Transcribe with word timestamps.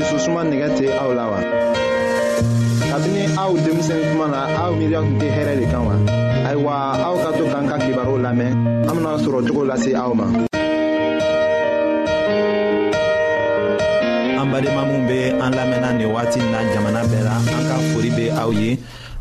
dususuma 0.00 0.40
nɛgɛ 0.50 0.68
tɛ 0.78 0.86
aw 1.02 1.10
la 1.18 1.24
wa. 1.32 1.38
kabini 2.90 3.22
aw 3.42 3.50
denmisɛn 3.64 4.00
kuma 4.10 4.26
na 4.34 4.38
aw 4.64 4.70
miiriya 4.78 5.00
tun 5.04 5.16
tɛ 5.20 5.28
hɛrɛ 5.36 5.52
de 5.60 5.64
kan 5.72 5.82
wa. 5.88 5.94
ayiwa 6.48 6.72
aw 7.06 7.14
ka 7.22 7.28
to 7.38 7.44
k'an 7.52 7.64
ka 7.70 7.76
kibaru 7.84 8.14
lamɛn 8.26 8.52
an 8.88 8.94
bena 8.96 9.12
sɔrɔ 9.24 9.38
cogo 9.46 9.62
lase 9.70 9.90
aw 10.02 10.12
ma. 10.20 10.26
an 14.40 14.46
badenma 14.52 14.82
minw 14.90 15.04
be 15.10 15.18
an 15.44 15.50
lamɛnna 15.58 15.90
nin 15.98 16.08
wagati 16.14 16.40
na 16.52 16.58
jamana 16.72 17.00
bɛɛ 17.10 17.20
la 17.28 17.34
an 17.56 17.64
ka 17.68 17.74
fori 17.92 18.10
be 18.18 18.24
aw 18.40 18.50
ye 18.60 18.70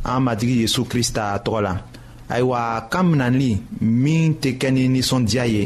an 0.05 0.19
matigi 0.25 0.55
yezu 0.63 0.81
krista 0.91 1.23
tɔgɔ 1.43 1.59
la 1.67 1.73
ayiwa 2.33 2.87
kan 2.91 3.03
minanli 3.13 3.51
min 4.03 4.35
tɛ 4.41 4.49
kɛ 4.59 4.67
ni 4.75 4.87
ninsɔndiya 4.95 5.45
ye 5.55 5.63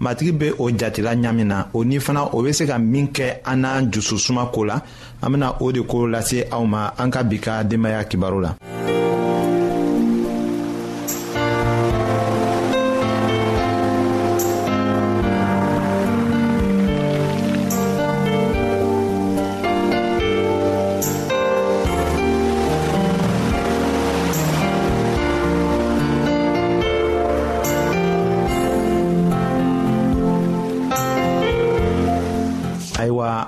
matigi 0.00 0.32
be 0.32 0.52
o 0.58 0.70
jatila 0.70 1.14
ɲamin 1.14 1.46
na 1.46 1.68
o 1.74 1.84
ni 1.84 1.98
fana 2.00 2.22
o 2.34 2.42
be 2.42 2.52
se 2.52 2.64
ka 2.66 2.78
min 2.78 3.08
kɛ 3.16 3.40
an 3.44 3.62
n'an 3.62 3.90
jususuma 3.92 4.50
ko 4.52 4.64
la 4.64 4.76
an 5.22 5.30
bena 5.32 5.48
o 5.60 5.72
de 5.72 5.80
ko 5.82 6.06
lase 6.06 6.46
aw 6.50 6.64
ma 6.72 6.82
an 6.98 7.10
ka 7.10 7.22
bi 7.28 7.38
ka 7.44 7.62
denbaaya 7.68 8.04
kibaru 8.10 8.40
la 8.44 8.50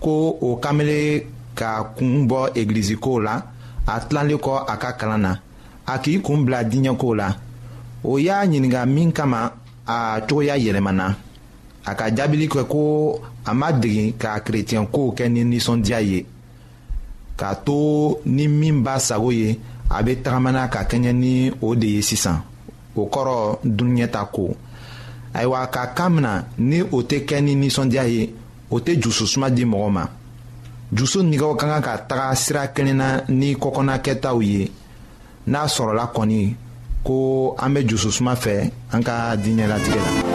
ko 0.00 0.36
o 0.40 0.56
kamele 0.56 1.26
ka 1.56 1.94
kun 1.96 2.26
bɔ 2.28 2.40
egilizikow 2.60 3.18
la 3.24 3.34
a 3.92 4.00
tilalen 4.06 4.36
kɔ 4.44 4.54
a 4.66 4.74
ka 4.82 4.90
kalan 5.00 5.20
na 5.24 5.32
a 5.86 5.94
k'i 6.02 6.14
kun 6.24 6.44
bila 6.44 6.60
diɲɛkow 6.70 7.12
la 7.20 7.28
o 8.10 8.18
y'a 8.26 8.36
ɲininga 8.50 8.80
min 8.94 9.12
kama 9.16 9.40
a 9.86 10.20
cogoya 10.28 10.54
yɛlɛmana 10.64 11.06
a 11.84 11.92
ka 11.98 12.06
jaabili 12.16 12.46
kɛ 12.52 12.62
ko 12.72 12.82
a 13.44 13.52
ma 13.60 13.68
degi 13.80 14.04
ka 14.20 14.30
kerecɛnkow 14.44 15.06
kɛ 15.16 15.24
ni 15.32 15.42
ninsɔndiya 15.44 16.00
ye 16.10 16.26
k'a 17.38 17.54
to 17.64 17.78
ni 18.26 18.48
min 18.48 18.82
b'a 18.84 18.98
sago 18.98 19.30
ye 19.30 19.58
a 19.90 20.02
be 20.04 20.16
tagamana 20.22 20.68
ka 20.70 20.82
kɛɲɛ 20.90 21.12
ni 21.14 21.50
o 21.62 21.74
de 21.74 21.86
ye 21.86 22.02
sisan 22.02 22.42
o 22.94 23.06
kɔrɔ 23.08 23.58
dunuɲɛta 23.64 24.28
ko 24.32 24.54
ayiwa 25.32 25.66
ka 25.70 25.86
kan 25.94 26.10
mina 26.14 26.44
ni 26.58 26.82
o 26.82 27.02
tɛ 27.02 27.24
kɛ 27.24 27.40
ni 27.42 27.54
ninsɔndiya 27.54 28.04
ye 28.08 28.34
o 28.70 28.76
tɛ 28.82 28.92
jususuma 29.00 29.48
di 29.50 29.64
mɔgɔ 29.64 29.88
ma 29.96 30.04
jusu 30.96 31.18
nigɛw 31.22 31.52
ka 31.58 31.64
kan 31.70 31.82
ka 31.86 31.94
taga 32.08 32.34
sira 32.34 32.62
kelen 32.74 32.96
na 32.98 33.08
ni 33.28 33.54
kɔkɔnakɛtaw 33.54 34.38
ye 34.48 34.62
n'a 35.50 35.60
sɔrɔla 35.74 36.04
kɔni 36.14 36.42
ko 37.06 37.54
an 37.58 37.70
bɛ 37.74 37.80
jususuma 37.88 38.34
fɛ 38.34 38.70
an 38.92 39.02
ka 39.06 39.34
diinɛ 39.42 39.66
latigɛ 39.70 39.96
la. 39.96 40.25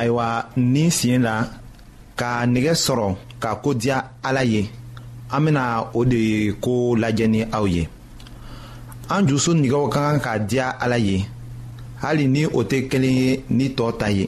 ayiwa 0.00 0.28
ni 0.56 0.84
siɲɛ 0.98 1.16
la 1.26 1.34
ka 2.20 2.30
nɛgɛ 2.52 2.72
sɔrɔ 2.84 3.06
ka 3.42 3.50
ko 3.62 3.70
diya 3.74 3.96
ala 4.22 4.42
ye 4.44 4.62
an 5.30 5.40
bena 5.44 5.62
o 5.98 6.04
de 6.04 6.52
ko 6.64 6.96
lajɛ 7.02 7.26
ni 7.28 7.40
aw 7.58 7.66
ye 7.76 7.82
an 9.14 9.22
jusu 9.28 9.50
nigɛw 9.60 9.84
ka 9.94 10.00
kan 10.06 10.20
ka 10.26 10.32
diya 10.48 10.66
ala 10.84 10.98
ye 10.98 11.16
hali 12.02 12.26
ni 12.28 12.46
o 12.46 12.60
tɛ 12.70 12.88
kelen 12.90 13.16
ye 13.24 13.44
ni 13.50 13.66
tɔɔ 13.76 13.92
ta 13.98 14.06
ye 14.10 14.26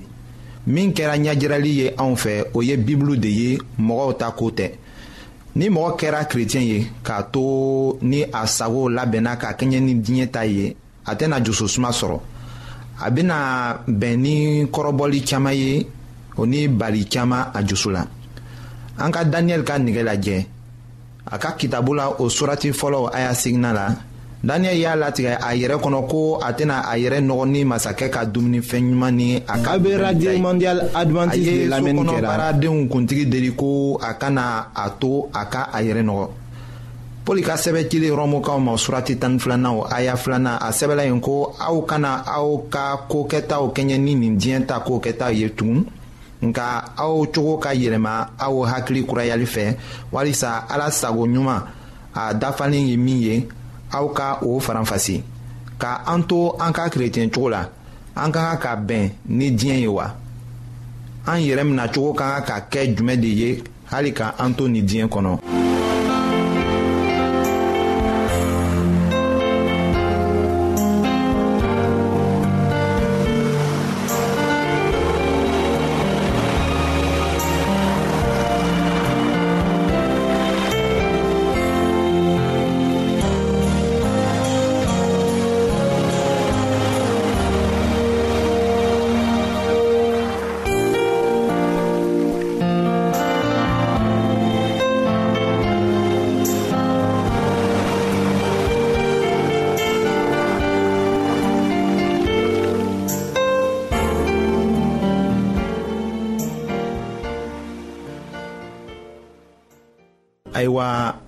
min 0.67 0.93
kɛra 0.93 1.15
ɲajirali 1.25 1.71
ye 1.81 1.87
anw 1.99 2.15
fɛ 2.23 2.35
o 2.57 2.63
ye 2.63 2.77
bibulu 2.77 3.17
de 3.17 3.29
ye 3.31 3.59
mɔgɔw 3.79 4.13
ta 4.19 4.31
ko 4.31 4.51
tɛ 4.51 4.69
ni 5.57 5.69
mɔgɔ 5.69 5.97
kɛra 5.99 6.29
kerecɛn 6.31 6.65
ye 6.73 6.87
k'a 7.05 7.23
to 7.33 7.99
ni 8.03 8.23
a 8.33 8.47
sago 8.47 8.89
labɛnna 8.89 9.37
ka 9.41 9.53
kɛɲɛ 9.53 9.81
ni 9.83 9.95
diɲɛ 9.95 10.31
ta 10.33 10.43
ye 10.45 10.77
a 11.07 11.15
tɛna 11.17 11.41
jususuma 11.43 11.91
sɔrɔ 11.93 12.21
a 13.03 13.11
bena 13.11 13.35
bɛn 13.87 14.17
ni 14.23 14.37
kɔrɔbɔli 14.71 15.21
caaman 15.27 15.55
ye 15.55 15.87
o 16.37 16.45
ni 16.47 16.69
bali 16.69 17.05
caaman 17.09 17.51
a 17.53 17.63
jusu 17.67 17.91
la 17.91 18.07
an 18.99 19.11
ka 19.13 19.25
daniyɛli 19.25 19.65
ka 19.67 19.75
nigɛ 19.79 20.03
lajɛ 20.07 20.47
a 21.27 21.39
ka 21.39 21.53
kitabu 21.57 21.95
la 21.97 22.09
o 22.19 22.29
surati 22.29 22.71
fɔlɔ 22.73 23.11
aya 23.13 23.35
segina 23.35 23.73
la 23.73 23.89
daniyɛli 24.45 24.79
y'a 24.81 24.97
latigɛ 24.97 25.39
a 25.43 25.55
yɛrɛ 25.55 25.81
kɔnɔ 25.83 26.09
ko 26.09 26.39
a 26.43 26.53
tɛna 26.53 26.83
a 26.87 26.95
yɛrɛ 26.97 27.19
nɔgɔ 27.21 27.49
ni 27.51 27.65
masakɛ 27.65 28.09
ka 28.11 28.25
dumunifɛn 28.25 28.85
ɲuman 28.91 29.13
ni 29.15 29.37
a 29.37 29.59
ka 29.63 29.79
bɛ 29.79 29.97
radio 30.01 30.39
mondial 30.39 30.79
adventiste 30.95 31.69
lamɛnni 31.69 32.07
kɛra 32.07 32.53
kuntigi 32.89 33.27
deli 33.29 33.53
ko 33.53 33.97
a 34.01 34.15
kana 34.15 34.71
a 34.75 34.91
to 35.01 35.27
a 35.35 35.45
ka 35.47 35.71
a 35.75 35.79
yɛrɛ 35.83 36.03
nɔgɔ 36.07 36.31
poli 37.25 37.43
ka 37.47 37.55
sɛbɛ 37.57 37.87
cili 37.91 38.11
rɔmukaw 38.11 38.59
ma 38.61 38.75
surati 38.77 39.17
tani 39.19 39.39
filanaw 39.39 39.77
o 39.81 39.87
aya 39.91 40.17
filanan 40.17 40.59
a 40.61 40.71
sɛbɛla 40.73 41.05
yen 41.07 41.21
ko 41.21 41.55
aw 41.59 41.79
kana 41.87 42.23
aw 42.27 42.51
ka 42.71 42.97
kokɛtaw 43.09 43.71
kɛɲɛ 43.75 43.97
ni 43.99 44.15
nin 44.15 44.37
diɲɛ 44.39 44.67
ta 44.67 44.81
kokɛtaw 44.81 45.31
ye 45.31 45.49
tugun 45.55 45.85
nka 46.43 46.65
aw 46.99 47.27
cogo 47.33 47.59
ka 47.63 47.71
yɛlɛma 47.75 48.29
aw 48.39 48.65
hakili 48.67 49.05
kurayali 49.07 49.47
fɛ 49.47 49.77
walisa 50.13 50.67
ala 50.69 50.91
sago 50.91 51.25
ɲuman 51.27 51.63
a 52.15 52.35
dafalen 52.35 52.89
ye 52.89 52.97
min 52.97 53.21
ye 53.23 53.47
aw 53.93 54.09
ka 54.09 54.39
o 54.43 54.59
faranfasi 54.59 55.23
ka 55.79 56.03
an 56.07 56.27
to 56.27 56.55
an 56.59 56.73
ka 56.73 56.89
kerecɛn 56.89 57.31
cogo 57.31 57.51
la 57.51 57.65
an 58.17 58.33
ka 58.33 58.57
kan 58.57 58.59
ka 58.59 58.77
bɛn 58.77 59.11
ni 59.29 59.51
diɲɛ 59.53 59.81
ye 59.81 59.89
wa 59.89 60.11
an 61.27 61.39
yɛrɛ 61.39 61.93
cogo 61.95 62.15
ka 62.17 62.41
kan 62.41 62.45
ka 62.61 62.67
kɛ 62.71 62.97
jumɛn 62.97 63.21
de 63.21 63.29
ye 63.29 63.63
hali 63.93 64.11
ka 64.13 64.35
an 64.39 64.55
to 64.57 64.67
nin 64.69 64.85
diɲɛ 64.85 65.09
kɔnɔ 65.09 65.39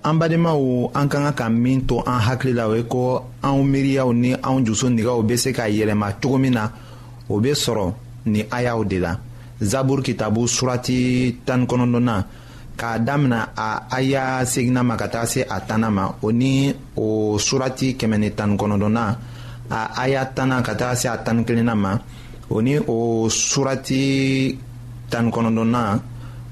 an 0.04 0.16
badenmaw 0.20 0.90
an 0.94 1.08
ka 1.08 1.18
ka 1.18 1.32
ka 1.32 1.46
min 1.48 1.86
to 1.88 1.98
an 2.04 2.20
hakili 2.20 2.52
la 2.52 2.68
o 2.68 2.74
ye 2.76 2.84
ko 2.84 3.24
anw 3.42 3.64
miiriyaw 3.64 4.12
ni 4.12 4.34
anw 4.36 4.60
jusu 4.64 4.90
nigaw 4.92 5.18
be 5.26 5.34
se 5.36 5.50
ka 5.56 5.64
yɛlɛma 5.64 6.08
cogo 6.22 6.36
min 6.38 6.52
na 6.56 6.64
o 7.32 7.40
be 7.42 7.50
sɔrɔ 7.62 7.86
ni 8.32 8.40
ayaw 8.56 8.78
de 8.90 8.98
la 9.04 9.12
zabur 9.70 10.00
kitabu 10.06 10.42
surati 10.54 10.98
tani 11.46 11.64
kɔnɔdɔna 11.70 12.14
k'a 12.78 12.98
damina 13.06 13.40
a 13.56 13.86
aya 13.96 14.44
segina 14.44 14.82
ma 14.82 14.96
ka 14.96 15.06
taga 15.08 15.26
se 15.26 15.40
a 15.42 15.60
tanna 15.60 15.90
ma 15.90 16.04
o 16.22 16.28
ni 16.30 16.70
o 16.96 17.36
surati 17.38 17.96
kɛmɛ 17.96 18.16
ni 18.20 18.30
tani 18.36 18.56
kɔnɔdɔna 18.60 19.04
a 19.70 19.94
aya 20.02 20.26
tanna 20.36 20.60
ka 20.62 20.74
taga 20.74 20.96
se 20.96 21.08
a 21.08 21.16
tani 21.24 21.44
kelenna 21.44 21.74
ma 21.74 21.98
o 22.50 22.60
ni 22.60 22.76
o 22.76 23.26
surati 23.30 24.52
tani 25.08 25.30
kɔnɔdɔna 25.30 25.80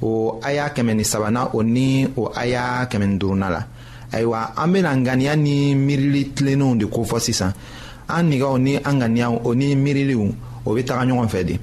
Ou 0.02 0.37
aya 0.43 0.70
kemeni 0.75 1.04
sabana, 1.06 1.49
ou 1.54 1.62
ni 1.62 2.06
ou 2.16 2.28
aya 2.34 2.87
kemeni 2.90 3.19
durunala. 3.19 3.66
Aywa, 4.12 4.52
ambe 4.56 4.82
langan 4.82 5.20
ya 5.20 5.37
ni 5.37 5.75
mirili 5.75 6.25
tlenon 6.34 6.75
de 6.75 6.87
kou 6.87 7.04
fwasi 7.04 7.32
san. 7.32 7.52
An 8.08 8.26
niga 8.28 8.49
ou 8.50 8.58
ni 8.58 8.76
angan 8.84 9.16
ya 9.16 9.31
ou, 9.31 9.38
ou 9.44 9.54
ni 9.54 9.76
mirili 9.76 10.14
ou, 10.14 10.34
ou 10.66 10.75
ve 10.75 10.82
taranyo 10.84 11.16
wan 11.20 11.28
fwe 11.32 11.44
de. 11.44 11.58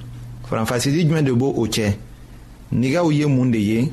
Framfasi 0.48 0.90
di 0.90 1.04
jmen 1.06 1.22
de 1.24 1.30
bo 1.32 1.52
ou 1.54 1.68
che. 1.70 1.92
Niga 2.72 3.04
ou 3.04 3.12
ye 3.12 3.26
moun 3.30 3.50
de 3.52 3.58
ye, 3.60 3.84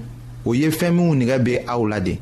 ou 0.45 0.55
ye 0.57 0.71
femi 0.71 1.01
ou 1.03 1.13
niga 1.15 1.38
be 1.38 1.59
aw 1.69 1.85
la 1.85 1.99
de. 1.99 2.15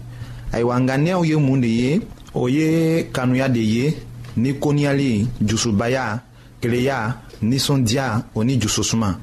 Aywa, 0.51 0.75
angan 0.81 1.05
ya 1.07 1.19
ou 1.21 1.25
ye 1.29 1.35
moun 1.39 1.61
de 1.63 1.67
ye, 1.71 1.93
ou 2.33 2.49
ye 2.49 3.05
kanou 3.15 3.35
ya 3.39 3.47
de 3.49 3.61
ye, 3.63 3.93
ni 4.35 4.55
konya 4.59 4.91
li, 4.97 5.27
jousou 5.41 5.71
bayar, 5.71 6.19
kreya, 6.59 6.99
ni 7.43 7.59
sondya, 7.59 8.09
ou 8.35 8.43
ni 8.43 8.59
jousou 8.59 8.83
suman. 8.83 9.15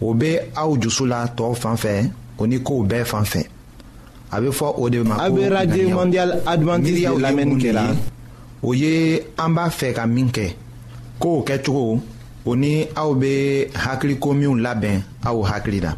Ou 0.00 0.14
be 0.14 0.36
aw 0.54 0.76
jousou 0.80 1.08
la, 1.10 1.24
tou 1.28 1.56
wan 1.64 1.80
fwe 1.80 1.96
de. 2.04 2.14
o 2.38 2.46
ni 2.46 2.58
kow 2.60 2.82
bɛɛ 2.84 3.04
fan 3.04 3.24
fɛ 3.24 3.42
a 4.30 4.40
bɛ 4.40 4.50
fɔ 4.52 4.74
o 4.78 4.88
de 4.90 4.98
ma 5.02 5.14
ko 5.16 5.20
ŋaniyaw. 5.20 5.36
a 5.36 5.40
bɛ 5.40 5.52
radio 5.52 5.88
mondial 5.96 6.30
adventiste 6.46 7.08
lamɛnni 7.18 7.56
kɛra. 7.62 7.82
o 8.62 8.72
ye 8.74 9.20
an 9.38 9.48
b'a 9.54 9.68
fɛ 9.70 9.92
ka 9.94 10.06
min 10.06 10.28
kɛ 10.30 10.52
kow 11.18 11.42
kɛcogo 11.46 12.00
o 12.44 12.54
ni 12.56 12.86
aw 12.94 13.14
bɛ 13.14 13.70
hakiliko 13.74 14.32
minw 14.34 14.56
labɛn 14.60 15.02
aw 15.24 15.42
hakili 15.42 15.80
la. 15.82 15.90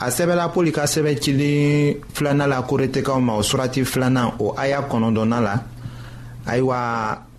a 0.00 0.06
sɛbɛla 0.10 0.52
pɔli 0.52 0.72
ka 0.72 0.82
sɛbɛ 0.84 1.20
cili 1.20 1.96
filanan 2.12 2.48
la 2.48 2.62
koretɛkaw 2.62 3.20
ma 3.22 3.34
o 3.36 3.40
surati 3.42 3.84
filanan 3.84 4.32
o 4.40 4.54
aya 4.56 4.82
kɔnɔntɔnnan 4.82 5.42
la 5.42 5.62
ayiwa 6.46 6.78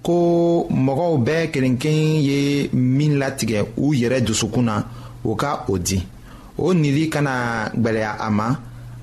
ko 0.01 0.67
mɔgɔw 0.71 1.23
bɛɛ 1.25 1.51
kelenkelen 1.51 2.21
ye 2.23 2.69
min 2.73 3.19
latigɛ 3.19 3.65
u 3.77 3.91
yɛrɛ 3.94 4.21
dusukun 4.25 4.63
na 4.63 4.83
o 5.25 5.35
ka 5.35 5.65
o 5.67 5.77
di. 5.77 6.03
o 6.57 6.73
nili 6.73 7.07
kana 7.09 7.69
gwɛlɛya 7.75 8.11
a 8.19 8.29
ma 8.29 8.47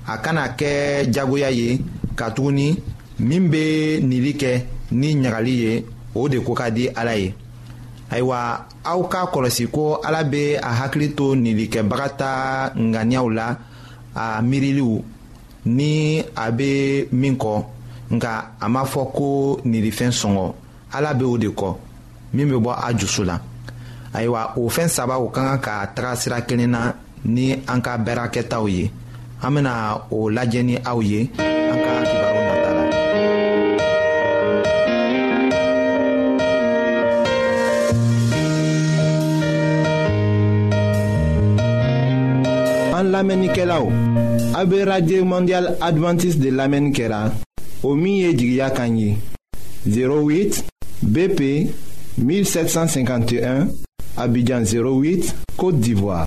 a 0.07 0.17
kana 0.23 0.49
kɛ 0.59 1.05
jagoya 1.15 1.51
ye 1.51 1.81
katuguni 2.17 2.77
min 3.21 3.49
be 3.51 4.01
nili 4.03 4.33
kɛ 4.41 4.63
ni 4.93 5.15
ɲagali 5.15 5.51
ye 5.63 5.85
o 6.15 6.29
de 6.29 6.39
ko 6.41 6.55
ka 6.55 6.71
di 6.71 6.89
ala 6.89 7.15
ye 7.17 7.35
ayiwa 8.11 8.67
aw 8.85 9.01
k'a 9.09 9.29
kɔlɔsi 9.33 9.69
ko 9.71 10.01
ala 10.05 10.25
be 10.25 10.55
a 10.61 10.71
hakili 10.83 11.15
to 11.17 11.35
nilikɛbaga 11.37 12.09
ta 12.19 12.73
ŋaniyaw 12.77 13.29
la 13.31 13.57
a 14.15 14.43
miiriliw 14.43 15.03
ni 15.67 16.23
a 16.37 16.51
be 16.53 17.07
min 17.13 17.37
kɔ 17.37 17.65
nka 18.13 18.49
a 18.61 18.69
m'a 18.69 18.83
fɔ 18.85 19.13
ko 19.13 19.61
nilifɛn 19.65 20.11
sɔngɔ 20.13 20.53
ala 20.93 21.15
be 21.15 21.25
o 21.25 21.37
de 21.39 21.49
kɔ 21.49 21.77
min 22.33 22.49
be 22.49 22.57
bɔ 22.57 22.73
a 22.81 22.95
jusu 22.97 23.25
la 23.25 23.39
ayiwa 24.15 24.55
o 24.57 24.69
fɛn 24.69 24.89
saba 24.89 25.19
o 25.19 25.29
ka 25.29 25.41
kan 25.43 25.59
ka 25.61 25.87
taga 25.95 26.17
sira 26.17 26.41
kelen 26.43 26.71
na 26.71 26.93
ni 27.25 27.53
an 27.69 27.81
ka 27.81 27.97
bɛra 27.99 28.29
kɛtaw 28.29 28.67
ye 28.69 28.91
an 29.43 29.55
bena 29.55 29.99
o 30.11 30.29
lajɛ 30.29 30.63
ni 30.65 30.77
aw 30.85 30.99
ye 31.01 31.29
an 31.39 31.79
ka 31.85 31.93
kibaru 32.09 32.41
nata 32.49 32.71
la 32.77 32.83
an 42.99 43.07
lamɛnnikɛlaw 43.13 43.85
a 44.61 44.65
be 44.67 44.83
radio 44.85 45.25
mondial 45.25 45.77
advantiste 45.81 46.41
de 46.41 46.51
lamɛnni 46.51 46.93
kɛra 46.93 47.33
o 47.85 47.95
min 47.95 48.17
ye 48.23 48.33
jigiya 48.35 48.71
kan 48.75 48.97
ye 48.99 49.17
08 49.87 50.61
bp 51.07 51.71
1751 52.19 53.67
abidjan 54.17 54.63
08 54.67 55.35
côte 55.57 55.81
d'ivoire 55.81 56.27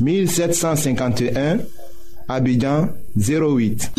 1751, 0.00 1.58
Abidjan 2.28 2.88
08. 3.16 3.90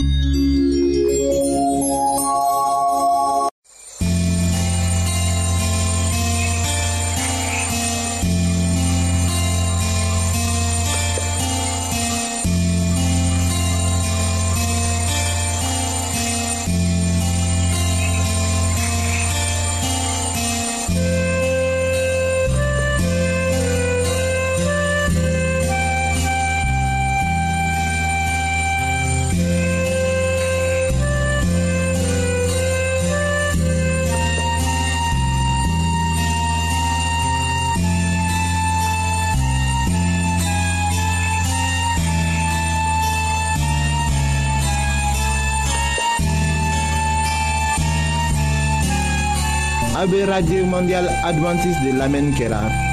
Radio 50.13 50.25
Radio 50.27 50.65
mondial 50.67 51.07
Adventiste 51.23 51.85
de 51.87 51.93
lamen 51.93 52.35
kera. 52.35 52.92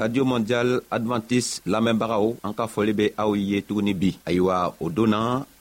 radio 0.00 0.24
mondial 0.24 0.70
adventiste 0.88 1.60
lamɛnbagaw 1.72 2.24
an 2.46 2.52
ka 2.58 2.64
fɔli 2.72 2.92
be 2.98 3.06
aw 3.22 3.30
ye 3.50 3.58
tuguni 3.68 3.92
bi 4.00 4.08
ayiwa 4.28 4.56
o 4.80 4.86
donna 4.96 5.20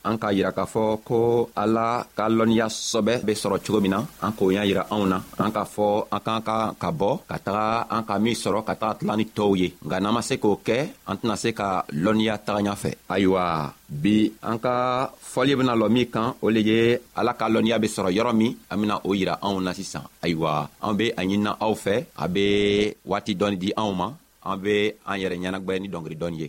an 0.09 0.15
k'a 0.21 0.29
yira 0.37 0.51
k'a 0.57 0.63
fɔ 0.73 0.83
ko 1.07 1.19
ala 1.63 1.87
ka 2.17 2.25
lɔnniya 2.37 2.67
sɔbɛ 2.91 3.13
be 3.27 3.33
sɔrɔ 3.41 3.55
cogo 3.65 3.79
min 3.83 3.91
na 3.95 3.99
an 4.25 4.31
k'o 4.37 4.45
y'a 4.55 4.63
yira 4.69 4.83
anw 4.95 5.03
na 5.11 5.17
an 5.43 5.51
k'a 5.55 5.65
fɔ 5.75 5.87
an 6.15 6.21
k'an 6.25 6.41
ka 6.47 6.57
ka 6.81 6.89
bɔ 6.99 7.11
ka 7.29 7.35
taga 7.45 7.67
an 7.95 8.01
ka 8.07 8.15
min 8.23 8.35
sɔrɔ 8.43 8.59
ka 8.67 8.73
taga 8.81 8.95
tila 8.99 9.13
ni 9.19 9.25
tɔɔw 9.37 9.53
ye 9.61 9.67
nka 9.85 9.97
n'an 10.01 10.13
ma 10.15 10.21
se 10.29 10.35
k'o 10.43 10.53
kɛ 10.67 10.77
an 11.09 11.15
tɛna 11.19 11.35
se 11.43 11.49
ka 11.59 11.67
lɔnniya 12.03 12.35
taga 12.45 12.61
ɲa 12.67 12.73
fɛ 12.83 12.91
ayiwa 13.13 13.43
bi 14.03 14.15
an 14.49 14.57
ka 14.65 14.75
fɔli 15.33 15.51
bena 15.59 15.73
lɔ 15.81 15.87
min 15.95 16.07
kan 16.13 16.27
o 16.45 16.47
le 16.55 16.61
ye 16.69 16.79
ala 17.19 17.31
ka 17.39 17.45
lɔnniya 17.53 17.77
be 17.83 17.87
sɔrɔ 17.95 18.09
yɔrɔ 18.17 18.33
min 18.39 18.55
an 18.71 18.77
bena 18.81 18.95
o 19.03 19.11
yira 19.19 19.35
anw 19.45 19.59
na 19.61 19.71
sisan 19.77 20.05
ayiwa 20.23 20.53
an 20.87 20.93
be 20.97 21.05
a 21.19 21.21
ɲinina 21.23 21.51
aw 21.65 21.73
fɛ 21.83 21.95
a 22.23 22.25
be 22.33 22.45
waati 23.09 23.33
dɔɔni 23.39 23.57
di 23.63 23.71
anw 23.83 23.91
ma 24.01 24.09
an 24.51 24.59
bɛ 24.63 24.73
an 25.09 25.19
yɛrɛ 25.21 25.35
ɲɛnagwɛn 25.41 25.79
ni 25.81 25.87
dɔnkili 25.93 26.15
dɔni 26.21 26.37
ye 26.41 26.45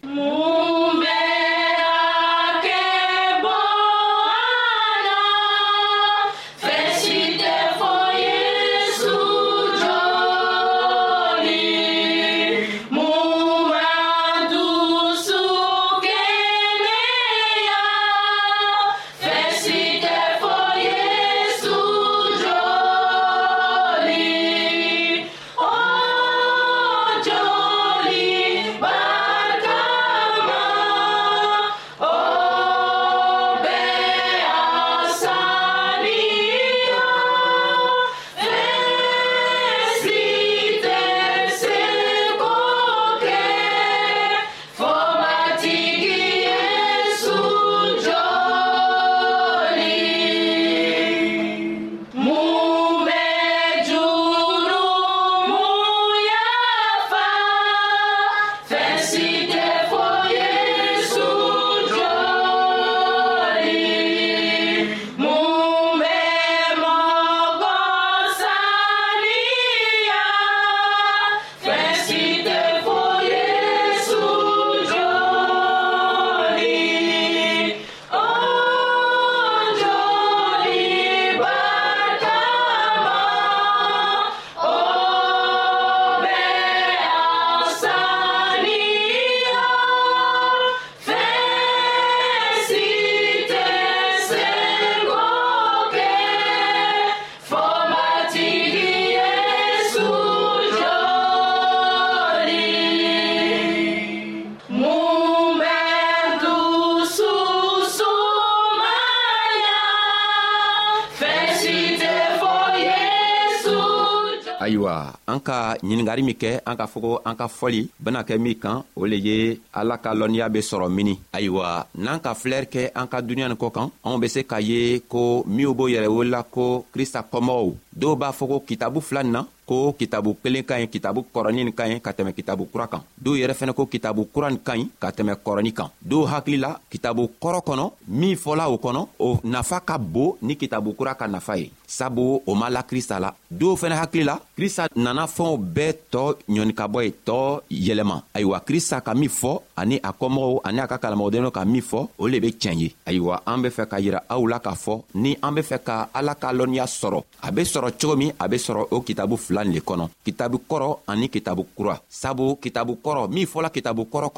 ɲiningari 115.90 116.22
min 116.22 116.38
kɛ 116.42 116.50
an 116.70 116.76
k'a 116.78 116.86
fɔ 116.92 116.98
ko 117.04 117.10
an 117.28 117.34
ka 117.34 117.46
fɔli 117.48 117.80
bena 117.98 118.20
kɛ 118.28 118.34
min 118.38 118.54
kan 118.62 118.76
o 118.94 119.02
le 119.10 119.16
ye 119.26 119.60
ala 119.78 119.98
ka 119.98 120.14
lɔnniya 120.14 120.48
be 120.52 120.60
sɔrɔ 120.68 120.88
mini 120.96 121.14
ayiwa 121.36 121.66
n'an 122.02 122.20
ka 122.24 122.30
filɛri 122.40 122.66
kɛ 122.74 122.82
an 123.00 123.08
ka 123.12 123.18
duniɲa 123.26 123.48
nin 123.50 123.58
kɔ 123.62 123.68
kan 123.76 123.90
anw 124.04 124.18
be 124.22 124.28
se 124.28 124.40
k'a 124.50 124.60
ye 124.60 125.02
ko 125.12 125.42
minw 125.56 125.74
b'o 125.74 125.88
yɛrɛ 125.92 126.08
wolola 126.14 126.42
ko 126.54 126.84
krista 126.94 127.20
kɔmɔgɔw 127.32 127.74
dɔw 128.00 128.14
b'a 128.20 128.30
fɔ 128.38 128.44
ko 128.50 128.56
kitabu 128.68 129.00
fila 129.00 129.22
nin 129.22 129.32
na 129.32 129.42
ko 129.70 129.94
kitabu 130.00 130.30
kelen 130.42 130.64
ka 130.68 130.74
ɲi 130.80 130.86
kitabu 130.94 131.20
kɔrɔnin 131.32 131.64
nin 131.70 131.76
ka 131.78 131.84
ɲi 131.88 132.00
ka 132.04 132.10
tɛmɛ 132.16 132.32
kitabu 132.38 132.62
kura 132.72 132.86
kan 132.92 133.00
dɔw 133.24 133.34
yɛrɛ 133.40 133.54
fɛnɛ 133.58 133.72
ko 133.78 133.82
kitabu 133.94 134.22
kura 134.34 134.48
nin 134.50 134.58
ka 134.68 134.72
ɲi 134.78 134.84
ka 135.02 135.08
tɛmɛ 135.16 135.32
kɔrɔnin 135.46 135.72
kan 135.78 135.88
dɔw 136.10 136.22
hakili 136.32 136.58
la 136.64 136.70
kitabu 136.92 137.22
kɔrɔ 137.42 137.58
kɔnɔ 137.68 137.84
min 138.20 138.34
fɔla 138.42 138.64
o 138.74 138.76
kɔnɔ 138.84 139.00
o 139.26 139.28
nafa 139.52 139.78
ka 139.88 139.96
bon 140.14 140.34
ni 140.46 140.54
kitabu 140.62 140.90
kura 140.98 141.12
ka 141.20 141.26
nafa 141.34 141.54
ye 141.60 141.70
sabu 141.86 142.24
o 142.50 142.52
ma 142.60 142.66
la 142.74 142.82
krista 142.90 143.16
la 143.24 143.30
dɔw 143.58 143.72
fɛnɛ 143.80 143.96
hakili 144.02 144.24
la 144.30 144.36
krista 144.58 144.82
nana 145.04 145.24
fɛnw 145.36 145.54
bɛɛ 145.76 145.92
tɔɔ 146.12 146.28
ɲɔnikabɔ 146.54 146.98
ye 147.06 147.12
tɔɔ 147.28 147.48
yɛlɛma 147.86 148.16
ayiwa 148.36 148.58
krista 148.68 148.96
ka 149.06 149.14
min 149.14 149.28
fɔ 149.40 149.52
ani 149.76 149.96
a 150.08 150.10
kɔmɔgɔw 150.20 150.58
ani 150.64 150.80
a 150.80 150.86
ka 150.90 150.96
kalamɔgɔdenw 151.02 151.50
ka 151.56 151.64
min 151.64 151.82
fɔ 151.90 152.00
o 152.18 152.26
le 152.26 152.40
be 152.40 152.48
tiɲɛ 152.60 152.74
ye 152.80 152.88
ayiwa 153.06 153.40
an 153.46 153.62
be 153.62 153.68
fɛ 153.76 153.86
ka 153.88 153.96
yira 154.04 154.20
aw 154.30 154.42
la 154.52 154.58
k'a 154.58 154.74
fɔ 154.84 154.94
ni 155.14 155.36
an 155.46 155.54
be 155.54 155.62
fɛ 155.62 155.78
ka 155.86 155.94
ala 156.14 156.34
ka 156.34 156.50
lɔnniya 156.58 156.84
sɔrɔ 157.00 157.22
a 157.46 157.48
be 157.52 157.62
sɔrɔ 157.62 157.88
cogo 158.00 158.16
min 158.16 158.32
a 158.40 158.48
be 158.48 158.56
sɔrɔ 158.56 158.82
o 158.90 159.00
kitabu 159.02 159.36
fila 159.38 159.59
qui 159.64 159.82
kitabu 160.24 160.58
kɔrɔ 160.68 160.98
ani 161.06 161.28
kitabu 161.28 161.66
sabu 162.08 162.56
kitabu 162.62 162.92
kɔrɔ 163.04 163.28
mi 163.34 163.42
fɔla 163.52 163.68
kitabu 163.74 164.04
kɔrɔ 164.12 164.28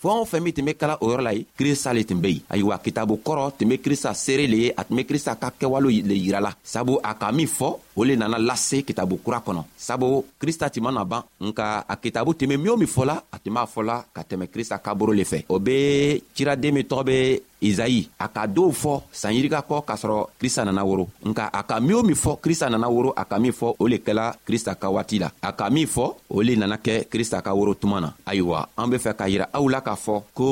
fɛɛn 0.00 0.18
o 0.20 0.24
fɛn 0.24 0.40
min 0.40 0.52
tun 0.52 0.64
be 0.64 0.74
kala 0.74 0.96
o 1.00 1.10
yɔrɔ 1.10 1.22
la 1.22 1.30
ye 1.34 1.44
krista 1.58 1.92
le 1.92 2.04
tun 2.04 2.20
be 2.20 2.26
yen 2.30 2.42
ayiwa 2.48 2.78
kitabu 2.78 3.20
kɔrɔ 3.24 3.52
tun 3.58 3.68
be 3.68 3.76
krista 3.78 4.14
seere 4.14 4.46
le 4.46 4.56
ye 4.64 4.72
a 4.76 4.82
tun 4.84 4.96
be 4.96 5.04
krista 5.04 5.34
ka 5.38 5.50
kɛwalew 5.60 6.02
le 6.06 6.14
yirala 6.14 6.54
sabu 6.64 6.98
a 7.04 7.14
ka 7.14 7.30
min 7.32 7.46
fɔ 7.46 7.76
o 7.96 8.02
le 8.04 8.16
nana 8.16 8.38
lase 8.38 8.82
kitabu 8.82 9.18
kura 9.22 9.42
kɔnɔ 9.46 9.62
sabu 9.76 10.24
krista 10.40 10.70
tun 10.72 10.84
mana 10.84 11.04
ban 11.04 11.22
nka 11.40 11.84
a 11.88 11.96
kitabu 11.98 12.32
tun 12.34 12.48
be 12.48 12.56
min 12.56 12.70
o 12.70 12.76
min 12.76 12.88
fɔla 12.88 13.22
a 13.30 13.38
tun 13.38 13.52
b'a 13.52 13.66
fɔla 13.66 14.04
ka 14.14 14.22
tɛmɛ 14.22 14.46
krista 14.48 14.78
ka 14.82 14.94
boro 14.94 15.12
le 15.12 15.22
fɛ 15.24 15.44
o 15.48 15.58
be 15.58 16.22
ciraden 16.34 16.72
min 16.72 16.84
tɔgɔ 16.86 17.04
be 17.04 17.42
izayi 17.62 18.08
a 18.18 18.28
ka 18.28 18.46
dɔw 18.46 18.72
fɔ 18.72 19.02
sanyirika 19.12 19.60
kɔ 19.68 19.84
k'a 19.84 19.96
sɔrɔ 19.96 20.26
krista 20.40 20.64
nana 20.64 20.82
woro 20.82 21.06
nka 21.24 21.50
a 21.52 21.62
ka 21.62 21.78
min 21.78 21.96
o 21.96 22.02
min 22.02 22.14
fɔ 22.16 22.38
krista 22.40 22.70
nana 22.70 22.88
woro 22.88 23.12
a 23.14 23.24
ka 23.26 23.38
min 23.38 23.52
fɔ 23.52 23.74
o 23.78 23.86
le 23.86 23.98
kɛla 23.98 24.34
krista 24.48 24.74
ka 24.80 24.88
waati 24.88 25.18
la 25.20 25.30
a 25.42 25.52
ka 25.52 25.68
min 25.68 25.86
fɔ 25.86 26.14
o 26.30 26.40
le 26.42 26.56
nana 26.56 26.76
kɛ 26.78 27.06
krista 27.06 27.42
ka 27.42 27.50
woro 27.52 27.74
tuma 27.74 28.00
na 28.00 28.12
ayiwa 28.24 28.66
an 28.78 28.88
be 28.88 28.96
fɛ 28.96 29.12
k'a 29.14 29.28
yira 29.28 29.46
aw 29.52 29.68
la 29.68 29.80
ka 29.82 29.89
k'a 29.90 29.96
fɔ 30.04 30.16
ko 30.38 30.48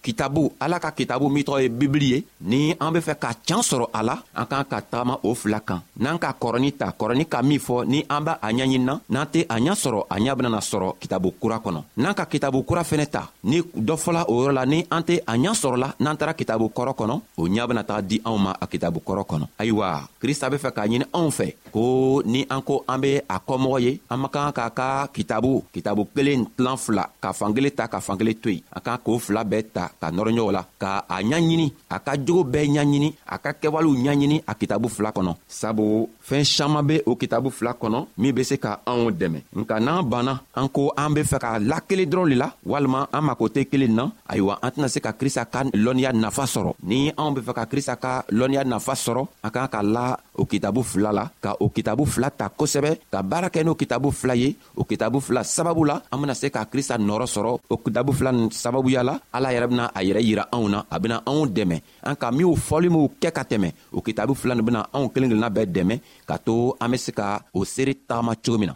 kitabu 0.00 0.48
ala 0.56 0.80
ka 0.80 0.90
kitabu 0.96 1.28
min 1.28 1.44
tɔgɔ 1.44 1.60
ye 1.62 1.68
bibili 1.68 2.08
ye 2.12 2.18
ni 2.50 2.60
an 2.80 2.92
be 2.92 3.00
fɛ 3.00 3.14
ka 3.20 3.30
can 3.46 3.60
sɔrɔ 3.60 3.86
a 3.92 4.00
la 4.02 4.14
an 4.34 4.46
k'an 4.48 4.64
ka 4.64 4.78
tagama 4.80 5.20
o 5.22 5.34
fila 5.34 5.60
kan 5.60 5.80
n'an 6.00 6.18
ka 6.18 6.32
kɔrɔni 6.40 6.70
ta 6.80 6.90
kɔrɔni 6.98 7.24
ka 7.28 7.42
min 7.42 7.60
fɔ 7.60 7.84
ni 7.86 8.04
an 8.08 8.24
b'a 8.24 8.38
ɲaɲinina 8.42 8.94
n'an 9.08 9.26
tɛ 9.32 9.46
a 9.48 9.56
ɲa 9.60 9.74
sɔrɔ 9.82 10.00
a 10.10 10.16
ɲa 10.18 10.34
benana 10.36 10.60
sɔrɔ 10.60 10.96
kitabu 11.00 11.28
kura 11.40 11.56
kɔnɔ 11.64 11.80
n'an 11.96 12.14
ka 12.14 12.24
kitabu 12.26 12.64
kura 12.66 12.82
fɛnɛ 12.82 13.06
ta 13.10 13.30
ni 13.44 13.60
dɔ 13.60 13.94
fɔla 14.02 14.24
o 14.28 14.34
yɔrɔ 14.42 14.52
la 14.54 14.64
ni 14.66 14.84
an 14.90 15.02
tɛ 15.02 15.20
a 15.28 15.34
ɲa 15.36 15.52
sɔrɔla 15.62 15.92
n'an 16.00 16.16
taara 16.16 16.34
kitabu 16.34 16.66
kɔrɔ 16.76 16.92
kɔnɔ 16.98 17.14
o 17.38 17.42
ɲa 17.46 17.68
bena 17.68 17.84
taga 17.84 18.02
di 18.02 18.20
anw 18.24 18.38
ma 18.38 18.52
a 18.60 18.66
kitabu 18.66 19.00
kɔrɔ 19.06 19.22
kɔnɔ 19.30 19.46
ayiwa 19.58 20.08
krista 20.22 20.48
be 20.50 20.56
fɛ 20.56 20.70
k'a 20.72 20.86
ɲini 20.88 21.04
anw 21.14 21.28
fɛ 21.30 21.46
ko 21.72 22.22
ni 22.24 22.46
an 22.50 22.62
ko 22.62 22.84
an 22.88 23.00
be 23.00 23.16
a 23.28 23.36
kɔmɔgɔ 23.40 23.80
ye 23.82 24.00
an 24.10 24.18
man 24.20 24.30
kan 24.30 24.52
k'a 24.52 24.70
ka 24.74 25.06
kitabu 25.12 25.62
kitabu 25.74 26.06
kelen 26.14 26.46
tilan 26.56 26.78
fila 26.78 27.04
ka 27.20 27.32
fankelen 27.32 27.74
ta 27.76 27.84
ka 27.86 27.98
fankelen 28.00 28.36
to 28.40 28.48
yen 28.50 28.62
an 28.72 28.80
k'an 28.82 28.98
k'o 29.04 29.18
fila 29.20 29.44
bɛɛ 29.44 29.62
ta 29.74 29.89
la 29.90 29.96
ka 30.06 30.14
nɔrɔ 30.14 30.30
ɲɔgɔn 30.36 30.52
la 30.56 30.62
ka 30.82 30.90
a 31.14 31.16
ɲaɲini 31.28 31.66
a 31.88 31.96
ka 32.06 32.12
jogo 32.26 32.42
bɛɛ 32.52 32.64
ɲaɲini 32.74 33.08
a 33.26 33.36
ka 33.44 33.50
kɛwalew 33.60 33.94
ɲaɲini 34.04 34.36
a 34.50 34.52
kitabu 34.58 34.88
fila 34.88 35.10
kɔnɔ 35.16 35.32
sabu 35.48 36.08
fɛɛn 36.30 36.46
caaman 36.58 36.86
be 36.86 36.96
o 37.06 37.16
kitabu 37.16 37.50
fila 37.50 37.72
kɔnɔ 37.80 37.98
min 38.18 38.34
be 38.36 38.42
se 38.44 38.56
ka 38.56 38.78
anw 38.86 39.10
dɛmɛ 39.10 39.38
nka 39.58 39.76
n'an 39.80 40.02
banna 40.10 40.40
an 40.54 40.68
ko 40.68 40.92
an 40.96 41.10
be 41.14 41.22
fɛ 41.30 41.38
k'a 41.42 41.58
lakelen 41.70 42.06
dɔrɔn 42.10 42.28
le 42.30 42.36
la 42.42 42.48
walima 42.66 43.08
an 43.12 43.22
mako 43.24 43.48
tɛ 43.48 43.64
kelen 43.70 43.94
na 43.98 44.04
ayiwa 44.30 44.58
an 44.62 44.70
tɛna 44.70 44.88
se 44.88 45.00
ka 45.00 45.12
krista 45.12 45.44
ka 45.50 45.62
lɔnniya 45.64 46.12
nafa 46.14 46.44
sɔrɔ 46.44 46.72
ni 46.84 47.10
anw 47.16 47.34
be 47.34 47.40
fɛ 47.46 47.52
ka 47.54 47.64
krista 47.66 47.96
ka 47.96 48.22
lɔnniya 48.30 48.62
nafa 48.64 48.92
sɔrɔ 48.94 49.22
an 49.44 49.50
k'an 49.50 49.68
ka 49.74 49.80
la 49.82 50.16
o 50.40 50.44
kitabu 50.46 50.80
fila 50.84 51.10
la 51.18 51.24
ka 51.42 51.54
o 51.60 51.68
kitabu 51.68 52.04
fila 52.06 52.30
ta 52.30 52.46
kosɛbɛ 52.58 52.90
ka 53.12 53.22
baara 53.22 53.48
kɛ 53.50 53.64
n'o 53.64 53.74
kitabu 53.74 54.12
fila 54.12 54.34
ye 54.36 54.54
o 54.76 54.84
kitabu 54.84 55.18
fila 55.20 55.40
sababu 55.42 55.84
la 55.84 56.00
an 56.12 56.18
bena 56.20 56.34
se 56.34 56.48
ka 56.50 56.64
krista 56.70 56.96
nɔɔrɔ 56.96 57.26
sɔrɔ 57.34 57.58
o 57.68 57.76
kitabu 57.78 58.12
fila 58.14 58.30
nin 58.30 58.48
sababuya 58.50 59.02
la 59.04 59.18
ala 59.32 59.48
yɛrɛ 59.54 59.66
bena 59.68 59.90
a 59.94 60.00
yɛrɛ 60.02 60.20
yira 60.22 60.48
anw 60.52 60.68
na 60.68 60.84
a 60.90 60.96
bena 61.00 61.22
anw 61.26 61.46
dɛmɛ 61.46 61.76
an 62.04 62.14
ka 62.16 62.30
minw 62.30 62.54
fɔli 62.54 62.88
minw 62.88 63.08
kɛ 63.20 63.32
ka 63.32 63.42
tɛmɛ 63.42 63.72
o 63.92 64.00
kitabu 64.00 64.34
fila 64.36 64.54
nin 64.54 64.62
bena 64.64 64.86
anw 64.94 65.08
kelen 65.10 65.28
kelenna 65.32 65.50
bɛɛ 65.50 65.66
dɛmɛ 65.66 65.96
ka 66.30 66.36
to 66.46 66.58
an 66.82 66.88
be 66.94 66.98
se 67.04 67.10
ka 67.18 67.28
o 67.58 67.60
seere 67.72 67.92
tagama 68.08 68.32
cogo 68.42 68.56
min 68.62 68.68
na 68.70 68.74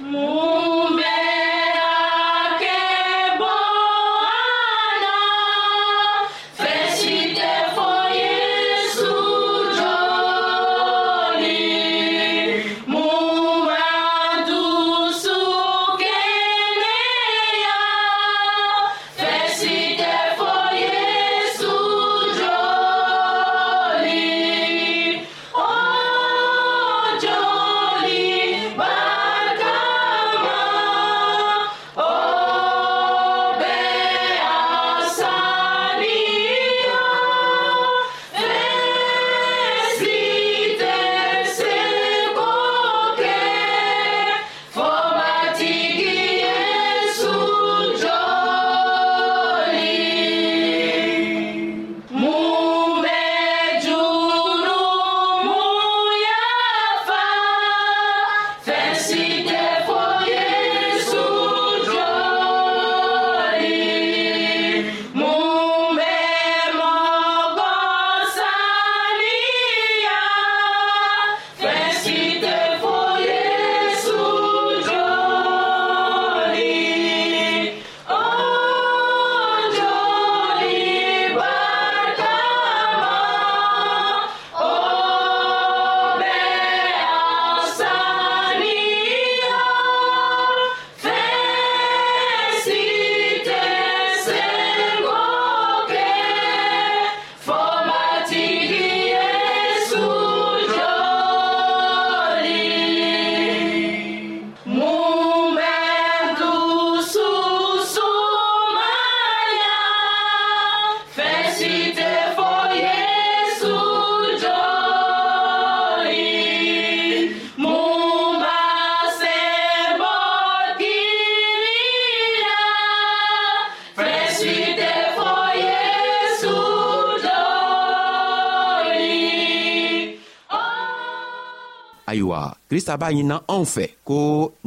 krista 132.75 132.97
b'a 133.01 133.09
ɲinina 133.11 133.37
anw 133.55 133.65
fɛ 133.75 133.85
ko 134.09 134.17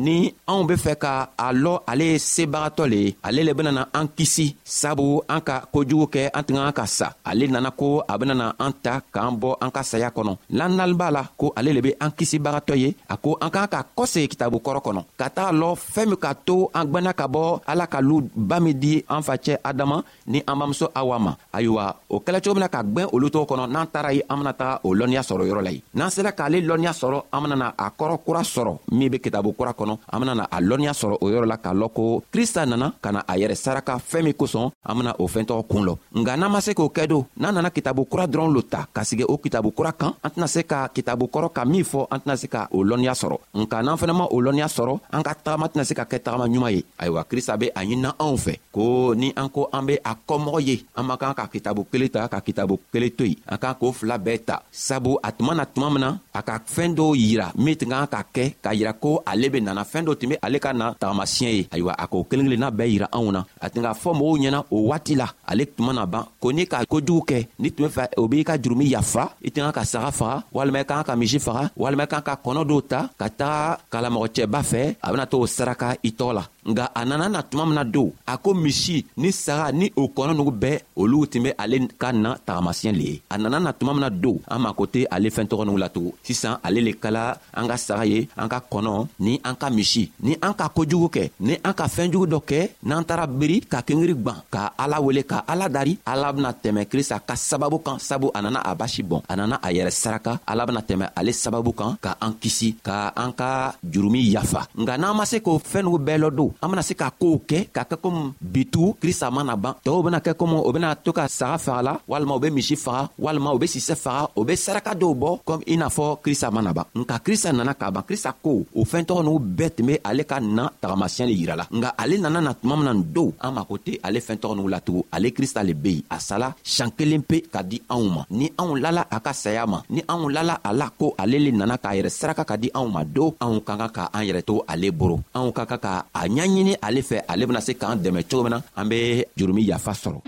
ni 0.06 0.16
anw 0.52 0.62
be 0.70 0.76
fɛ 0.84 0.94
ka 1.04 1.14
a 1.46 1.48
lɔ 1.64 1.74
ale 1.92 2.06
ye 2.12 2.18
sebagatɔ 2.34 2.84
le 2.92 3.00
ye 3.06 3.16
ale 3.28 3.42
le 3.44 3.52
benana 3.58 3.82
an 4.00 4.08
kisi 4.18 4.46
sabu 4.64 5.08
an 5.36 5.42
ka 5.48 5.56
kojugu 5.74 6.08
kɛ 6.14 6.22
an 6.38 6.44
tɛ 6.48 6.52
ka 6.68 6.72
ka 6.80 6.86
sa 6.98 7.08
ale 7.32 7.44
nana 7.54 7.72
ko 7.80 7.88
a 8.12 8.14
benana 8.20 8.54
an 8.66 8.72
ta 8.86 8.94
k'an 9.14 9.36
bɔ 9.42 9.50
an 9.64 9.72
ka 9.76 9.82
saya 9.84 10.08
kɔnɔ 10.16 10.34
lannali 10.60 10.96
b'a 11.00 11.12
la 11.12 11.24
ko 11.40 11.52
ale 11.58 11.70
le 11.76 11.82
be 11.86 11.92
an 12.00 12.12
kisibagatɔ 12.18 12.76
ye 12.84 12.96
a 13.14 13.18
ko 13.18 13.38
an 13.42 13.52
k'an 13.54 13.68
ka 13.74 13.80
kɔsegi 13.98 14.28
kitabu 14.32 14.58
kɔrɔ 14.66 14.80
kɔnɔ 14.88 15.02
ka 15.20 15.28
taga 15.36 15.52
lɔ 15.62 15.70
fɛɛn 15.76 16.08
min 16.08 16.18
ka 16.24 16.32
to 16.48 16.58
an 16.78 16.86
gwɛnna 16.92 17.12
ka 17.14 17.28
bɔ 17.28 17.44
ala 17.72 17.86
ka 17.88 18.00
lu 18.00 18.22
ba 18.50 18.58
min 18.62 18.80
di 18.84 19.04
an 19.10 19.20
facɛ 19.22 19.58
adama 19.64 19.98
ni 20.26 20.40
an 20.48 20.56
bamuso 20.60 20.88
awa 20.96 21.20
ma 21.20 21.32
ayiwa 21.54 21.86
o 22.10 22.22
kɛla 22.24 22.40
cogo 22.42 22.56
min 22.56 22.64
na 22.66 22.70
ka 22.76 22.82
gwɛn 22.84 23.10
olu 23.12 23.28
tɔgɔ 23.30 23.46
kɔnɔ 23.52 23.66
n'an 23.68 23.88
taara 23.92 24.14
ye 24.16 24.22
an 24.30 24.38
bena 24.40 24.54
taga 24.54 24.80
o 24.88 24.90
lɔnniya 24.96 25.24
sɔrɔ 25.28 25.44
yɔrɔ 25.52 25.62
la 25.68 25.72
ye 25.76 25.82
n'an 25.98 26.10
sera 26.10 26.32
k'ale 26.32 26.58
lɔnniya 26.72 26.94
sɔrɔ 27.02 27.20
an 27.34 27.42
benana 27.44 27.68
a 27.78 27.92
kɔrɔ 27.98 28.18
kura 28.26 28.44
sɔrɔ 28.46 28.78
min 28.94 29.10
be 29.10 29.18
kitabu 29.20 29.54
kura 29.58 29.72
kɔnɔ 29.74 29.98
an 30.12 30.20
bena 30.22 30.36
na 30.36 30.48
a 30.52 30.62
lɔnniya 30.62 30.94
sɔrɔ 30.94 31.18
o 31.22 31.28
yɔrɔ 31.30 31.46
la 31.48 31.58
k'a 31.58 31.74
lɔn 31.74 31.90
ko 31.94 32.22
krista 32.32 32.66
nana 32.66 32.94
ka 33.02 33.12
na 33.12 33.24
a 33.28 33.34
yɛrɛ 33.38 33.56
saraka 33.58 33.98
fɛɛn 33.98 34.24
min 34.24 34.34
kosɔn 34.34 34.72
an 34.86 34.98
bena 34.98 35.16
o 35.20 35.28
fɛɛntɔgɔ 35.28 35.64
kuun 35.68 35.86
lɔ 35.86 35.98
nga 36.18 36.38
n'an 36.38 36.52
ma 36.52 36.60
se 36.62 36.74
k'o 36.74 36.90
kɛ 36.94 37.08
don 37.08 37.26
n'an 37.40 37.56
nana 37.56 37.70
kitabu 37.72 38.06
kura 38.08 38.28
dɔrɔn 38.28 38.54
lo 38.54 38.62
ta 38.62 38.86
ka 38.94 39.02
sigi 39.04 39.24
o 39.28 39.38
kitabu 39.38 39.72
kura 39.74 39.92
kan 39.92 40.14
an 40.24 40.30
tɛna 40.32 40.48
se 40.48 40.64
ka 40.64 40.88
kitabu 40.90 41.26
kɔrɔ 41.28 41.52
ka 41.54 41.66
min 41.66 41.84
fɔ 41.84 42.08
an 42.12 42.20
tɛna 42.22 42.38
se 42.38 42.48
ka 42.48 42.68
o 42.72 42.84
lɔnniya 42.84 43.14
sɔrɔ 43.14 43.38
nka 43.56 43.82
n'an 43.82 43.98
fɛnɛ 43.98 44.14
ma 44.16 44.26
o 44.30 44.38
lɔnniya 44.40 44.68
sɔrɔ 44.78 45.00
an 45.12 45.24
ka 45.24 45.34
tagama 45.36 45.68
tɛna 45.68 45.84
se 45.86 45.94
ka 45.96 46.04
kɛ 46.06 46.20
tagama 46.20 46.46
ɲuman 46.48 46.72
ye 46.72 46.84
ayiwa 47.00 47.24
krista 47.26 47.58
be 47.60 47.68
a 47.74 47.84
ɲinina 47.84 48.14
anw 48.20 48.36
fɛ 48.38 48.60
ko 48.72 49.14
ni 49.16 49.34
an 49.36 49.50
ko 49.50 49.70
an 49.74 49.86
be 49.86 49.96
a 50.04 50.16
kɔmɔgɔ 50.28 50.62
ye 50.68 50.86
an 50.96 51.04
man 51.08 51.18
kan 51.18 51.34
ka 51.34 51.48
kitabu 51.48 51.86
kelen 51.92 52.10
ta 52.12 52.28
ka 52.28 52.40
kitabu 52.42 52.78
kelen 52.94 53.12
to 53.18 53.26
yen 53.26 53.38
an 53.50 53.58
kan 53.58 53.74
k'o 53.80 53.92
fila 53.94 54.18
bɛɛ 54.20 54.46
ta 54.46 54.62
sabu 54.72 55.18
a 55.24 55.32
tuma 55.32 55.56
na 55.56 55.66
tuma 55.66 55.90
min 55.92 56.02
na 56.02 56.18
a 56.34 56.42
ka 56.44 56.60
fɛɛn 56.66 56.94
dɔw 56.96 57.16
yira 57.16 57.52
min 57.56 57.76
tun 57.88 57.88
kan 57.88 58.08
ka 58.12 58.20
kɛ 58.36 58.46
k'a 58.64 58.72
yira 58.76 58.94
ko 58.94 59.22
ale 59.26 59.50
be 59.50 59.60
nana 59.62 59.84
fɛɛn 59.84 60.06
dɔ 60.08 60.14
tun 60.20 60.30
be 60.30 60.36
ale 60.46 60.58
ka 60.60 60.72
na 60.74 60.86
tagamasiɲɛ 61.00 61.52
ye 61.58 61.68
ayiwa 61.74 61.94
a 62.04 62.06
k'o 62.08 62.24
kelen 62.30 62.46
kelenna 62.48 62.70
bɛɛ 62.78 62.90
yira 62.94 63.08
anw 63.18 63.32
na 63.32 63.42
a 63.66 63.68
tun 63.70 63.84
k'a 63.86 63.94
fɔ 64.04 64.10
mɔgɔw 64.20 64.38
ɲɛna 64.42 64.60
o 64.72 64.78
waati 64.90 65.14
la 65.22 65.28
ale 65.52 65.64
tuma 65.76 65.92
na 65.94 66.06
ban 66.06 66.24
ko 66.42 66.48
n'i 66.52 66.68
ka 66.72 66.78
kojugu 66.92 67.24
kɛ 67.30 67.38
n'i 67.60 67.70
tun 67.76 67.84
be 67.88 67.92
fɛ 67.98 68.04
o 68.18 68.28
b'i 68.32 68.44
ka 68.50 68.56
jurumi 68.64 68.86
yafa 68.94 69.24
i 69.48 69.50
tun 69.54 69.64
kan 69.66 69.74
ka 69.78 69.84
saga 69.92 70.12
faga 70.20 70.44
walima 70.56 70.80
i 70.80 70.84
kan 70.90 71.04
ka 71.08 71.14
misi 71.20 71.40
faga 71.46 71.64
walima 71.82 72.04
i 72.04 72.10
kan 72.12 72.22
ka 72.28 72.34
kɔnɔ 72.46 72.62
dɔw 72.70 72.82
ta 72.92 73.00
ka 73.20 73.28
taga 73.40 73.78
kalamɔgɔcɛba 73.92 74.60
fɛ 74.72 74.82
a 75.06 75.08
bena 75.12 75.26
t'o 75.32 75.46
saraka 75.58 75.90
i 76.08 76.12
tɔɔ 76.20 76.32
la 76.38 76.44
nga 76.68 76.92
a 76.94 77.06
nana 77.06 77.30
na 77.32 77.42
tuma 77.44 77.66
min 77.66 77.76
na 77.80 77.84
don 77.88 78.12
a 78.28 78.34
ko 78.44 78.52
misi 78.54 78.98
ni 79.22 79.30
saga 79.44 79.68
ni 79.80 79.88
o 80.02 80.12
kɔnɔ 80.16 80.32
nugu 80.38 80.52
bɛɛ 80.62 80.76
olu 81.00 81.20
tun 81.32 81.44
be 81.44 81.50
ale 81.64 81.78
ka 82.02 82.10
na 82.12 82.32
tagamasiyɛ 82.48 82.92
le 82.98 83.04
ye 83.10 83.16
a 83.30 83.36
nana 83.38 83.60
na 83.60 83.72
tuma 83.80 83.94
min 83.96 84.02
na 84.04 84.10
don 84.24 84.38
an 84.52 84.60
mako 84.64 84.84
tɛ 84.94 85.06
ale 85.16 85.28
fɛn 85.36 85.46
tɔgɔ 85.50 85.64
nugu 85.68 85.80
latugun 85.84 86.12
sisan 86.26 86.60
ale 86.68 86.80
le 86.84 86.92
kala 87.04 87.24
an 87.56 87.68
ka 87.72 87.78
saga 87.78 88.06
ye 88.12 88.20
an 88.36 88.48
ka 88.52 88.60
kɔnɔ 88.60 88.96
ni 89.24 89.40
an 89.48 89.56
ka 89.56 89.70
misi 89.70 90.12
ni 90.20 90.36
an 90.44 90.54
ka 90.60 90.68
kojugu 90.76 91.08
kɛ 91.16 91.26
ni 91.40 91.56
an 91.64 91.74
ka 91.74 91.86
fɛɛnjugu 91.88 92.26
dɔ 92.34 92.40
kɛ 92.50 92.62
n'an 92.84 93.04
taara 93.08 93.28
biri 93.28 93.62
ka 93.72 93.80
kengiri 93.82 94.14
gwan 94.24 94.40
ka 94.54 94.74
ala 94.78 95.00
wele 95.00 95.24
ka 95.24 95.44
ala 95.48 95.70
dari 95.70 95.96
ala 96.06 96.34
bena 96.34 96.52
tɛmɛ 96.52 96.84
krista 96.92 97.20
ka 97.24 97.36
sababu 97.36 97.80
kan 97.80 98.00
sabu 98.00 98.28
a 98.34 98.42
nana 98.42 98.60
a 98.60 98.76
basi 98.76 99.02
bɔn 99.04 99.22
a 99.32 99.36
nana 99.36 99.56
a 99.64 99.72
yɛrɛ 99.72 99.92
saraka 99.92 100.40
ala 100.46 100.66
bena 100.68 100.82
tɛmɛ 100.84 101.08
ale 101.16 101.32
sababu 101.32 101.72
kan 101.74 101.96
ka 102.04 102.18
an 102.20 102.34
kisi 102.42 102.76
ka 102.84 103.14
an 103.16 103.32
ka 103.32 103.72
jurumi 103.84 104.22
yafa 104.36 104.68
nga 104.76 104.98
n'an 105.00 105.16
ma 105.16 105.24
se 105.26 105.40
k'o 105.40 105.56
fɛɛn 105.60 105.84
nugu 105.88 106.00
bɛɛ 106.04 106.18
lɔ 106.26 106.30
don 106.36 106.52
an 106.62 106.70
bena 106.74 106.84
se 106.84 106.96
ka 106.98 107.10
koow 107.14 107.38
kɛ 107.46 107.60
k'a 107.74 107.84
kɛ 107.86 107.96
komi 108.02 108.34
bitugu 108.42 108.96
krista 109.02 109.30
mana 109.32 109.56
ban 109.56 109.76
tɔɔw 109.86 110.02
bena 110.06 110.20
kɛ 110.20 110.34
komi 110.34 110.58
o 110.58 110.72
bena 110.74 110.96
to 110.96 111.12
ka 111.14 111.28
saga 111.30 111.58
faga 111.58 111.82
la 111.88 111.94
walima 112.10 112.34
u 112.36 112.40
be 112.40 112.50
misi 112.50 112.76
faga 112.76 113.10
walima 113.20 113.54
u 113.54 113.60
be 113.60 113.68
sisɛ 113.68 113.96
faga 113.96 114.28
o 114.36 114.44
be 114.44 114.56
saraka 114.56 114.92
dɔw 114.96 115.14
bɔ 115.22 115.30
komi 115.46 115.64
i 115.74 115.78
n'a 115.78 115.88
fɔ 115.90 116.18
krista 116.24 116.50
mana 116.52 116.74
ban 116.74 116.86
nka 116.96 117.18
krista 117.26 117.52
nana 117.54 117.74
k'a 117.74 117.92
ban 117.92 118.04
krista 118.04 118.34
ko 118.44 118.66
o 118.76 118.82
fɛɛn 118.84 119.06
tɔgɔ 119.08 119.22
n'u 119.24 119.36
bɛɛ 119.40 119.70
tun 119.76 119.86
be 119.86 120.00
ale 120.04 120.24
ka 120.26 120.40
na 120.40 120.70
tagamasiɲɛ 120.82 121.26
le 121.30 121.34
yirala 121.34 121.66
nka 121.72 121.90
ale 121.98 122.16
nana 122.18 122.42
na 122.42 122.54
tuma 122.54 122.76
mina 122.78 122.94
nin 122.94 123.06
dow 123.14 123.30
an 123.40 123.52
mako 123.54 123.78
tɛ 123.78 124.00
ale 124.04 124.18
fɛɛn 124.20 124.40
tɔgɔ 124.42 124.56
n'u 124.58 124.68
latugun 124.72 125.04
ale 125.12 125.30
krista 125.32 125.62
le 125.64 125.74
be 125.76 125.92
yen 125.92 126.04
a 126.10 126.20
sala 126.20 126.56
sian 126.64 126.90
kelen 126.92 127.22
pe 127.24 127.42
ka 127.54 127.62
di 127.62 127.78
anw 127.90 128.10
ma 128.16 128.24
ni 128.32 128.50
anw 128.58 128.74
lala 128.82 129.06
a 129.12 129.20
ka 129.20 129.32
saya 129.32 129.68
ma 129.68 129.82
ni 129.90 130.02
anw 130.10 130.28
lala 130.34 130.60
a 130.64 130.74
la 130.74 130.90
ko 130.90 131.14
ale 131.18 131.38
le 131.40 131.52
nana 131.52 131.78
k'a 131.78 131.94
yɛrɛ 131.94 132.10
saraka 132.10 132.44
ka 132.44 132.56
di 132.58 132.70
anw 132.74 132.90
ma 132.92 133.04
do 133.06 133.32
anw 133.42 133.62
ka 133.64 133.78
kan 133.78 133.90
ka 133.94 134.10
an 134.14 134.26
yɛrɛ 134.26 134.42
to 134.46 134.64
ale 134.68 134.90
boro 134.92 135.22
anw 135.36 135.54
ka 135.54 135.66
kan 135.66 135.78
ka 135.80 135.94
a 136.14 136.26
ɲa 136.28 136.47
ɲini 136.56 136.76
ale 136.82 137.02
fɛ 137.02 137.22
ale 137.28 137.46
bena 137.48 137.62
se 137.62 137.74
k'an 137.74 137.98
dɛmɛ 138.04 138.24
cogo 138.30 138.44
min 138.44 138.52
na 138.54 138.62
an 138.78 138.86
be 138.90 139.26
jurumi 139.38 139.62
yafa 139.64 139.92
sɔrɔ 139.94 140.20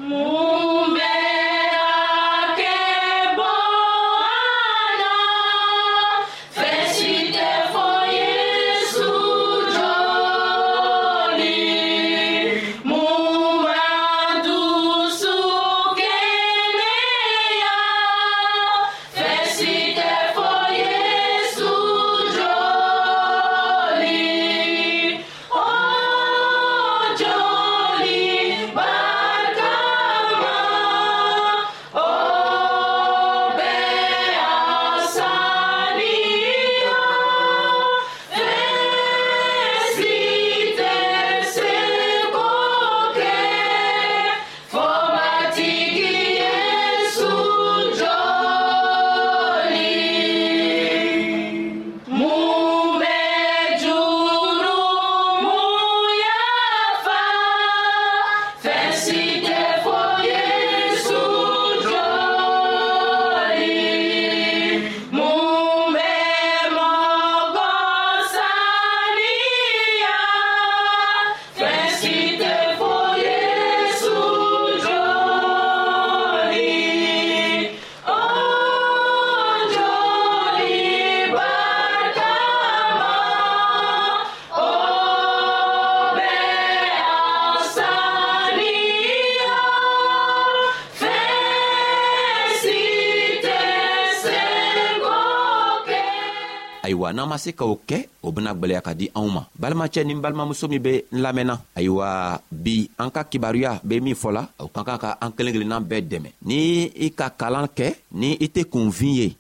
n'an 97.20 97.28
ma 97.28 97.38
se 97.44 97.52
k'o 97.60 97.76
kɛ 97.90 97.98
o 98.24 98.32
bena 98.36 98.56
gwɛlɛya 98.60 98.80
ka 98.88 98.94
di 99.00 99.06
anw 99.18 99.28
ma 99.36 99.42
balimacɛ 99.62 100.00
ni 100.08 100.14
balimamuso 100.24 100.66
min 100.72 100.82
be 100.86 100.94
n 101.14 101.18
lamɛnna 101.26 101.56
ayiwa 101.78 102.10
bi 102.52 102.76
an 103.04 103.10
ka 103.16 103.22
kibaruya 103.30 103.72
be 103.88 103.96
min 104.06 104.16
fɔla 104.22 104.44
o 104.66 104.68
ka 104.76 104.82
kan 104.88 104.98
ka 105.04 105.12
an 105.24 105.32
kelen 105.36 105.52
kelennan 105.56 105.84
bɛɛ 105.90 106.00
dɛmɛ 106.12 106.30
ni 106.48 106.60
i 107.06 107.08
ka 107.20 107.28
kalan 107.42 107.68
kɛ 107.78 107.88
ni 108.12 108.34
i 108.40 108.48
tɛ 108.50 108.60
et 108.62 109.02
ye 109.02 109.36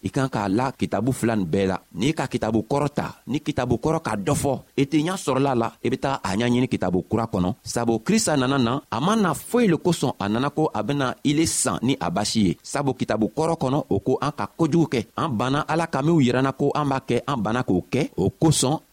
la 0.50 0.72
kitabu 0.72 1.12
fila 1.12 1.36
n'i 1.36 2.14
ka 2.14 2.28
kitabu 2.28 2.64
kɔrɔ 2.70 2.88
ni 3.28 3.40
kitabu 3.42 3.78
koroka 3.78 4.12
ka 4.12 4.18
dɔ 4.18 4.34
fɔ 4.34 4.60
i 4.78 4.86
tɛ 4.86 5.40
la 5.56 5.74
i 5.84 5.88
e 5.88 5.90
be 5.90 5.98
a 6.04 6.68
kitabu 6.68 7.04
kura 7.10 7.26
kɔnɔ 7.28 7.56
sabu 7.64 8.00
krista 8.00 8.36
nana 8.38 8.58
na 8.58 8.82
le 8.92 9.78
kosɔn 9.78 10.14
a 10.20 10.30
nana 10.30 10.50
ko 10.50 10.70
ni 11.82 11.96
a 12.00 12.10
sabo 12.24 12.24
sabu 12.64 12.94
kitabu 12.94 13.32
kɔrɔ 13.36 13.56
kɔnɔ 13.58 13.86
o 13.90 14.00
ko 14.00 14.18
an 14.22 14.32
bana 14.38 14.50
kojugu 14.58 14.88
kɛ 14.88 15.06
an 15.18 15.30
banna 15.32 15.66
ala 15.68 15.88
ka 15.88 16.02
minw 16.02 16.20
yiranna 16.20 16.52
ko 16.54 16.72
an 16.76 16.86
b'a 16.88 17.00
kɛ 17.02 17.22
an 17.28 17.38
banna 17.42 17.64
k'o 17.64 17.82
kɛ 17.90 18.12
o 18.18 18.32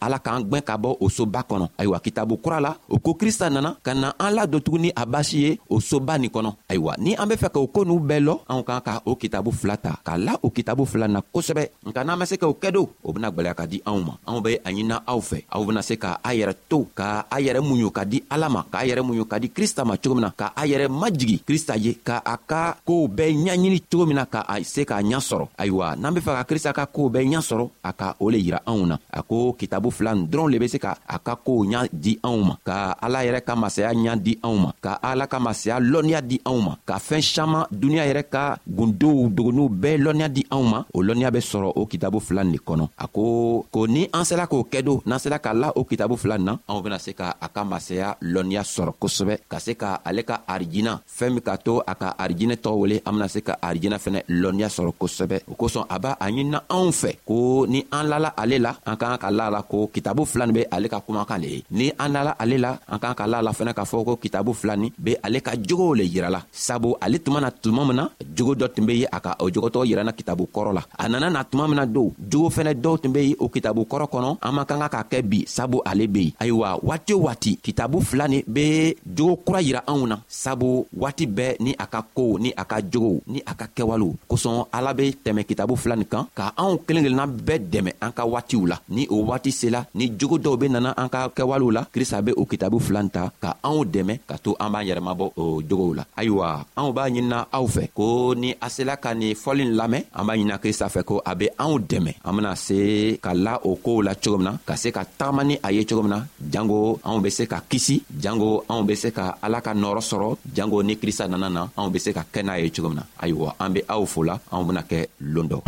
ala 0.01 0.19
k'an 0.19 0.45
ka 0.65 0.79
o 0.83 1.99
kitabu 2.01 2.39
kura 2.43 2.61
la 2.61 2.77
o 2.89 2.99
ko 2.99 3.15
krista 3.15 3.51
nana 3.51 3.77
ka 3.83 3.93
na 3.95 4.13
an 4.19 4.35
ni 4.79 4.91
a 4.97 5.07
basi 5.07 5.59
o 5.69 5.81
soba 5.81 6.17
ni 6.19 6.31
an 6.35 7.29
be 7.29 7.37
k'o 7.37 7.85
n'u 7.85 9.66
fila 9.67 9.77
ta 9.83 9.99
k'a 10.07 10.15
la 10.17 10.35
o 10.47 10.51
kitabu 10.55 10.87
fila 10.87 11.09
na 11.11 11.19
kosɛbɛ 11.27 11.91
nka 11.91 12.05
n'an 12.07 12.15
ma 12.19 12.23
se 12.27 12.37
k'o 12.39 12.55
kɛ 12.55 12.71
do 12.71 12.87
o 13.03 13.11
bena 13.13 13.31
gwɛlɛya 13.35 13.55
ka 13.59 13.67
di 13.67 13.83
anw 13.85 13.99
ma 13.99 14.15
anw 14.29 14.39
be 14.41 14.55
a 14.63 14.71
ɲinina 14.71 15.03
aw 15.11 15.19
fɛ 15.21 15.43
aw 15.51 15.63
bena 15.67 15.83
se 15.83 15.99
ka 15.99 16.21
a 16.23 16.31
yɛrɛ 16.35 16.55
to 16.71 16.87
ka 16.95 17.27
a 17.29 17.37
yɛrɛ 17.43 17.59
muɲu 17.67 17.91
ka 17.91 18.05
di 18.07 18.23
ala 18.31 18.47
ma 18.49 18.63
k'a 18.71 18.87
yɛrɛ 18.87 19.03
muɲu 19.03 19.27
ka 19.27 19.39
di 19.43 19.49
krista 19.51 19.83
ma 19.85 19.97
cogo 19.99 20.15
min 20.15 20.23
na 20.25 20.31
ka 20.31 20.53
a 20.55 20.63
yɛrɛ 20.71 20.87
majigi 20.89 21.43
krista 21.47 21.75
ye 21.77 21.99
ka 22.05 22.23
a 22.25 22.37
ka 22.39 22.77
koow 22.87 23.09
bɛɛ 23.11 23.33
ɲaɲini 23.35 23.83
cogo 23.91 24.07
min 24.07 24.17
na 24.23 24.27
ka 24.31 24.47
a 24.47 24.63
se 24.63 24.85
k'a 24.87 25.03
ɲa 25.03 25.19
sɔrɔ 25.19 25.49
ayiwa 25.59 25.97
n'an 25.99 26.15
be 26.15 26.21
fɛ 26.21 26.33
ka 26.39 26.45
krista 26.45 26.71
ka 26.73 26.87
koow 26.87 27.11
bɛɛ 27.11 27.27
ɲa 27.35 27.41
sɔrɔ 27.43 27.67
a 27.83 27.93
ka 27.93 28.15
o 28.23 28.31
le 28.31 28.39
yira 28.39 28.63
anw 28.71 28.87
na 28.87 28.97
a 29.11 29.23
ko 29.23 29.53
kitabu 29.59 29.91
fila 29.91 30.15
n 30.15 30.29
dɔrɔn 30.31 30.51
le 30.53 30.59
be 30.63 30.69
se 30.69 30.79
ka 30.79 30.95
a 31.09 31.19
ka 31.19 31.35
koow 31.37 31.65
ɲa 31.67 31.89
di 31.93 32.19
anw 32.23 32.39
ma 32.45 32.55
ka 32.63 32.95
ala 33.03 33.19
yɛrɛ 33.27 33.41
ka 33.43 33.57
masaya 33.57 33.91
ɲa 33.93 34.15
di 34.17 34.39
anw 34.45 34.57
ma 34.63 34.71
ka 34.81 34.95
ala 35.03 35.27
ka 35.27 35.39
masaya 35.43 35.81
lɔnniya 35.83 36.21
di 36.23 36.39
anw 36.47 36.59
ma 36.63 36.73
ka 36.87 36.99
fɛɛn 37.03 37.23
saman 37.35 37.65
duniɲa 37.73 38.07
yɛrɛ 38.11 38.25
ka 38.31 38.59
gundow 38.67 39.27
dogo 39.29 39.51
n'u 39.57 39.69
bɛɛ 39.73 39.97
lɔnniya 40.05 40.29
di 40.29 40.43
anw 40.53 40.63
ma 40.71 40.81
o 40.93 41.01
lɔnniya 41.03 41.31
be 41.33 41.39
sɔrɔ 41.41 41.73
o 41.81 41.87
kitabu 41.87 42.21
fila 42.21 42.45
nin 42.45 42.53
le 42.55 42.59
kɔnɔ 42.61 42.89
a 42.99 43.07
ko 43.09 43.65
ko 43.73 43.87
ni 43.87 44.03
an 44.13 44.25
sela 44.25 44.45
k'o 44.47 44.69
kɛ 44.73 44.83
do 44.85 45.01
n'an 45.07 45.19
sela 45.19 45.39
k'a 45.39 45.55
la 45.55 45.73
o 45.75 45.85
kitabu 45.85 46.17
fila 46.17 46.37
na 46.39 46.59
anw 46.69 46.83
bena 46.85 46.99
se 46.99 47.13
ka 47.15 47.35
a 47.41 47.49
ka 47.49 47.65
masaya 47.65 48.17
lɔnniya 48.21 48.63
sɔrɔ 48.75 48.93
kosɛbɛ 49.01 49.35
ka 49.49 49.59
se 49.59 49.73
ka 49.75 50.01
ale 50.05 50.23
ka 50.29 50.43
arijina 50.47 51.01
fɛɛn 51.09 51.33
min 51.33 51.41
k'a 51.41 51.57
to 51.65 51.83
a 51.87 51.95
ka 51.95 52.15
arijinɛ 52.19 52.57
tɔgɔ 52.61 52.77
wele 52.81 52.97
an 53.07 53.13
bena 53.15 53.29
se 53.29 53.41
ka 53.41 53.57
arijinɛ 53.63 53.97
fɛnɛ 54.05 54.21
lɔnniya 54.29 54.69
sɔrɔ 54.69 54.93
kosɛbɛ 55.01 55.37
o 55.49 55.55
kosɔn 55.55 55.87
a 55.89 55.99
b'a 56.01 56.17
a 56.21 56.27
ɲinina 56.31 56.61
anw 56.69 56.91
fɛ 56.93 57.11
ko 57.27 57.67
ni 57.67 57.85
an 57.93 58.05
lala 58.09 58.35
ale 58.37 58.59
la 58.59 58.77
an 58.85 58.97
k'an 58.97 59.19
ka 59.19 59.31
la 59.31 59.49
la 59.51 59.63
ko 59.63 59.89
kitabu 59.93 60.25
fila 60.27 60.47
nin 60.47 60.55
be 60.55 60.65
ale 60.71 60.87
ka 60.89 61.01
kumakan 61.01 61.41
le 61.41 61.49
ye 61.49 61.65
ni 61.71 61.91
an 61.99 62.09
lala 62.13 62.37
ale 62.39 62.59
la 62.59 62.77
an 62.89 62.99
k'an 62.99 63.15
ka 63.15 63.25
la 63.27 63.41
la 63.41 63.53
fɛnɛ 63.53 63.73
k'a 63.73 63.85
fɔ 63.89 64.05
ko 64.05 64.17
kitabu 64.17 64.53
fila 64.53 64.77
nin 64.77 64.91
be 64.99 65.17
ale 65.25 65.41
ka 65.41 65.53
jogow 65.57 65.95
le 65.97 66.05
yirala 66.05 66.45
sabu 66.53 66.95
ale 67.01 67.17
tuma 67.25 67.41
na 67.41 67.51
tuma 67.51 67.85
min 67.87 67.95
na 67.97 68.09
jogo 68.37 68.55
dɔ 68.55 68.75
tun 68.75 68.85
be 68.85 68.99
ye 69.01 69.07
a 69.13 69.21
ka 69.21 69.35
o 69.47 69.51
jɔgɔtɔgɔ 69.55 69.87
yiranna 69.91 70.13
kitabu 70.13 70.45
kɔrɔ 70.55 70.73
la 70.75 70.83
a 70.99 71.09
nana 71.09 71.31
na 71.31 71.43
tuma 71.45 71.69
min 71.69 71.77
na 71.77 71.85
don 71.87 72.11
jogo 72.31 72.49
fɛnɛ 72.51 72.75
dɔw 72.75 72.97
tun 73.01 73.13
be 73.13 73.19
yen 73.29 73.37
o 73.39 73.49
kitabu 73.49 73.83
kɔrɔ 73.91 74.07
kɔnɔ 74.13 74.39
an 74.43 74.53
man 74.55 74.65
kan 74.67 74.79
ka 74.81 74.89
k'a 74.89 75.05
kɛ 75.11 75.23
bi 75.23 75.45
sabu 75.47 75.81
ale 75.87 76.07
be 76.09 76.21
yen 76.27 76.33
ayiwa 76.41 76.81
waati 76.83 77.13
o 77.15 77.19
waati 77.27 77.59
kitabu 77.63 78.01
fila 78.03 78.29
nin 78.29 78.43
be 78.47 78.97
jogo 79.07 79.37
kura 79.45 79.61
yira 79.63 79.83
anw 79.87 80.07
na 80.07 80.17
sabu 80.29 80.87
waati 80.99 81.27
bɛɛ 81.29 81.57
ni 81.61 81.75
a 81.79 81.87
ka 81.87 82.03
kow 82.15 82.37
ni 82.39 82.53
a 82.57 82.65
ka 82.65 82.79
jogow 82.93 83.21
ni 83.27 83.41
a 83.47 83.55
ka 83.55 83.67
kɛwalew 83.77 84.13
kosɔn 84.29 84.67
ala 84.73 84.93
be 84.95 85.13
tɛmɛ 85.25 85.45
kitabu 85.47 85.77
fila 85.77 85.97
nin 85.97 86.05
kan 86.13 86.27
ka 86.35 86.53
anw 86.59 86.81
kelen 86.87 87.05
kelenna 87.07 87.27
bɛɛ 87.31 87.61
dɛmɛ 87.73 87.91
an 88.03 88.13
ka 88.13 88.25
waatiw 88.25 88.67
la 88.69 88.77
ni 88.89 89.07
o 89.11 89.17
waati 89.29 89.51
sela 89.53 89.85
ni 89.95 90.11
jogo 90.19 90.39
dɔw 90.39 90.59
be 90.59 90.67
nana 90.69 90.95
an 90.97 91.09
ka 91.09 91.29
kɛwalew 91.29 91.71
la 91.73 91.85
krista 91.93 92.21
be 92.25 92.33
o 92.37 92.45
kitabu 92.45 92.79
fila 92.81 93.03
nin 93.03 93.11
ta 93.11 93.31
ka 93.43 93.57
anw 93.63 93.85
dɛmɛ 93.85 94.19
ka 94.29 94.37
to 94.45 94.57
an 94.59 94.71
b'an 94.73 94.87
yɛrɛmabɔ 94.89 95.27
o 95.37 95.61
jogow 95.69 95.93
la 95.99 96.05
ayiwa 96.17 96.65
anw 96.79 96.91
b'a 96.95 97.05
ɲinina 97.11 97.39
aw 97.53 97.67
fɛ 97.75 97.89
ko 97.95 98.33
ni 98.35 98.51
a 98.61 98.67
sela 98.69 98.97
ka 98.97 99.13
nin 99.15 99.36
fɔli 99.43 99.63
nin 99.69 99.77
lamɛn 99.81 100.03
an 100.19 100.25
b'a 100.27 100.35
ɲini 100.37 100.57
krista 100.63 100.87
fɛ 100.95 101.03
ko 101.09 101.21
a 101.25 101.33
be 101.37 101.47
anw 101.63 101.79
dɛmɛ 101.91 102.13
an 102.25 102.33
bena 102.37 102.57
se 102.57 102.79
ka 103.25 103.33
la 103.35 103.59
o 103.69 103.77
koow 103.85 104.01
la 104.07 104.13
cogo 104.15 104.39
min 104.39 104.49
na 104.49 104.53
ka 104.69 104.75
se 104.83 104.89
ka 104.97 105.03
tagama 105.19 105.43
ni 105.45 105.55
a 105.67 105.69
ye 105.77 105.85
cogo 105.89 106.03
min 106.03 106.11
na 106.17 106.21
jango 106.53 106.99
anw 107.09 107.21
be 107.25 107.31
se 107.31 107.45
ka 107.53 107.59
kisi 107.71 108.03
jango 108.23 108.49
anw 108.73 108.83
be 108.89 108.95
se 109.03 109.09
ka 109.19 109.25
ala 109.45 109.61
ka 109.61 109.73
nɔɔrɔ 109.75 110.01
sɔrɔ 110.11 110.29
jango 110.57 110.83
ni 110.83 110.95
krista 111.01 111.29
nana 111.29 111.49
na 111.51 111.63
anw 111.79 111.91
be 111.93 111.99
se 111.99 112.11
ka 112.13 112.23
kɛ 112.33 112.43
n'a 112.45 112.59
ye 112.61 112.71
cogo 112.75 112.89
min 112.89 113.01
na 113.01 113.05
ayiwa 113.23 113.55
an 113.61 113.71
be 113.75 113.81
aw 113.89 114.03
fola 114.07 114.35
anw 114.53 114.65
bena 114.67 114.83
kɛ 114.91 114.99
loon 115.33 115.49
dɔ 115.51 115.59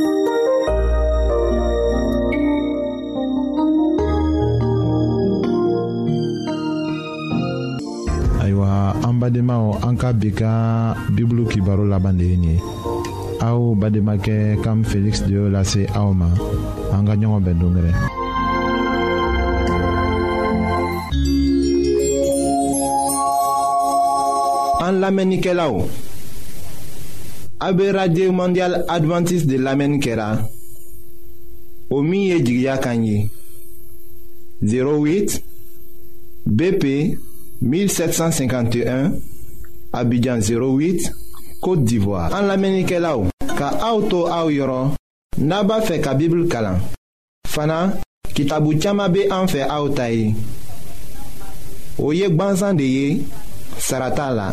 ayiwa 8.42 8.68
an 9.08 9.14
badenmaw 9.20 9.64
an 9.86 9.94
ka 9.96 10.12
bi 10.12 10.30
ka 10.32 10.52
bibulu 11.14 11.44
kibaro 11.50 11.84
laban 11.88 12.14
de 12.16 12.24
ye 12.32 12.36
nin 12.36 12.54
ye 12.56 12.60
bade 13.40 14.00
bademake 14.02 14.62
kam 14.62 14.84
Felix 14.84 15.20
de 15.22 15.34
la 15.36 15.48
lase 15.50 15.78
en 15.94 17.04
gagnant 17.04 17.34
en 17.34 17.42
ka 17.42 17.52
En 24.80 25.84
an 27.60 27.80
a 27.82 27.92
radio 27.92 28.32
mondial 28.32 28.84
Adventiste 28.88 29.46
de 29.46 29.56
lamɛnni 29.56 30.00
Omiye 31.90 32.68
o 32.72 32.78
Kanye. 32.80 33.30
08 34.62 35.40
bp 36.46 37.16
1751 37.62 39.12
abidjan 39.92 40.40
08 40.40 41.10
Kote 41.60 41.82
d'Ivoire 41.84 42.32
An 42.34 42.46
la 42.46 42.56
menike 42.56 42.98
la 43.02 43.16
ou 43.18 43.32
Ka 43.58 43.72
aoutou 43.82 44.28
aou 44.30 44.52
yoron 44.54 44.92
Naba 45.42 45.80
fe 45.82 45.96
ka 46.02 46.12
bibl 46.14 46.44
kalan 46.50 46.78
Fana 47.48 47.94
kitabu 48.36 48.76
tiyama 48.78 49.08
be 49.08 49.24
an 49.34 49.50
fe 49.50 49.64
aoutayi 49.66 50.34
O 51.98 52.12
yek 52.14 52.36
banzan 52.38 52.78
de 52.78 52.86
ye 52.86 53.24
Sarata 53.78 54.28
la 54.30 54.48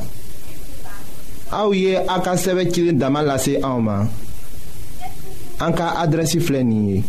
A 1.54 1.66
ou 1.68 1.76
ye 1.78 1.94
a 1.96 2.18
ka 2.26 2.34
seve 2.38 2.66
kilin 2.74 2.98
daman 2.98 3.28
lase 3.30 3.58
a 3.62 3.70
ouman 3.78 4.10
An 5.62 5.78
ka 5.78 5.94
adresi 6.02 6.42
flenye 6.42 7.04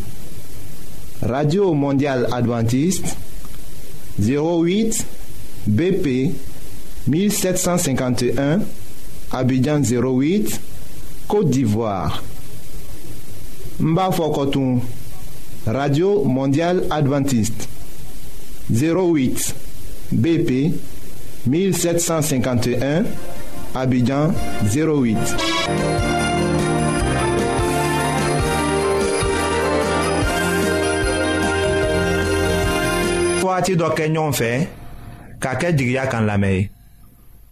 Radio 1.23 1.73
Mondial 1.75 2.29
Adventiste 2.37 3.17
08 4.21 5.01
BP 5.67 6.15
1751 7.09 8.61
Abidjan 9.33 9.81
08, 9.83 10.61
Côte 11.29 11.51
d'Ivoire. 11.51 12.23
Mbafokotoum, 13.81 14.81
Radio 15.67 16.23
Mondiale 16.25 16.85
Adventiste. 16.91 17.69
08, 18.71 19.55
BP 20.13 20.73
1751, 21.47 23.05
Abidjan 23.75 24.33
08. 24.73 25.19
Fouati 33.41 33.77
do 33.77 33.89
kenyon 33.95 34.33
fe, 34.33 34.67